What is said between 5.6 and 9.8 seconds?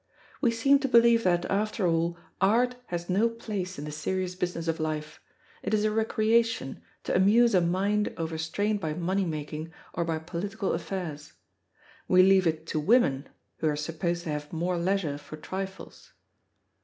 it is a recreation, to amuse a mind overstrained by money making